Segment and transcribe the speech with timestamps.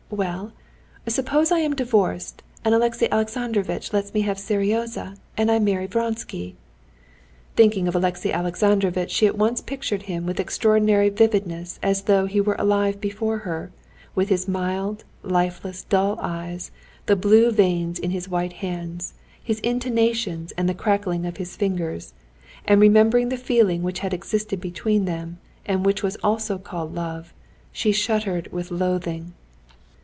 [0.13, 0.51] Well?
[1.07, 6.57] Suppose I am divorced, and Alexey Alexandrovitch lets me have Seryozha, and I marry Vronsky."
[7.55, 12.41] Thinking of Alexey Alexandrovitch, she at once pictured him with extraordinary vividness as though he
[12.41, 13.71] were alive before her,
[14.13, 16.71] with his mild, lifeless, dull eyes,
[17.05, 22.13] the blue veins in his white hands, his intonations and the cracking of his fingers,
[22.67, 27.33] and remembering the feeling which had existed between them, and which was also called love,
[27.71, 29.33] she shuddered with loathing.